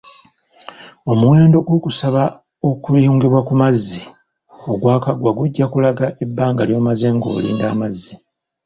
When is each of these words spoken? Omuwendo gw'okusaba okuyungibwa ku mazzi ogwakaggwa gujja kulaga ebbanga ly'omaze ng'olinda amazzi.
Omuwendo 1.11 1.57
gw'okusaba 1.65 2.23
okuyungibwa 2.69 3.39
ku 3.47 3.53
mazzi 3.61 4.01
ogwakaggwa 4.71 5.31
gujja 5.37 5.65
kulaga 5.71 6.05
ebbanga 6.23 6.61
ly'omaze 6.67 7.07
ng'olinda 7.15 7.65
amazzi. 7.73 8.13